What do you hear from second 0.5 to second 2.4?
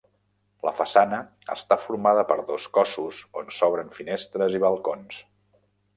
La façana està formada per